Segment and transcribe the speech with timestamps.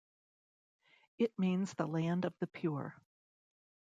[1.19, 2.95] It means the land of the Pure.